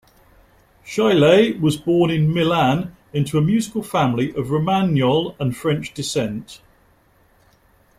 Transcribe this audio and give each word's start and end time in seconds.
Chailly 0.83 1.59
was 1.59 1.77
born 1.77 2.09
in 2.09 2.33
Milan 2.33 2.97
into 3.13 3.37
a 3.37 3.41
musical 3.43 3.83
family 3.83 4.31
of 4.31 4.47
Romagnol 4.47 5.35
and 5.39 5.55
French 5.55 5.93
descent. 5.93 6.59